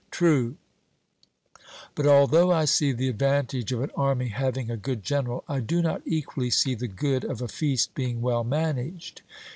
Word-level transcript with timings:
'True; 0.09 0.55
but 1.93 2.07
although 2.07 2.51
I 2.51 2.65
see 2.65 2.91
the 2.91 3.07
advantage 3.07 3.71
of 3.71 3.81
an 3.83 3.91
army 3.95 4.29
having 4.29 4.71
a 4.71 4.75
good 4.75 5.03
general, 5.03 5.43
I 5.47 5.59
do 5.59 5.79
not 5.79 6.01
equally 6.07 6.49
see 6.49 6.73
the 6.73 6.87
good 6.87 7.23
of 7.23 7.39
a 7.39 7.47
feast 7.47 7.93
being 7.93 8.19
well 8.19 8.43
managed.' 8.43 9.21